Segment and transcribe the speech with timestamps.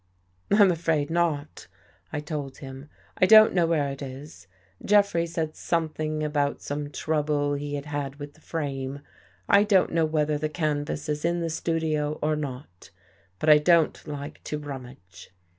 [0.59, 1.67] "I'm afraid not,"
[2.11, 2.89] I told him."
[3.21, 4.47] I don't know where it is.
[4.83, 9.01] Jeffrey said something about some trouble he had had with the frame.
[9.47, 12.89] I don't know whether the canvas is in the studio or not;
[13.37, 15.29] but I don't like to rummage."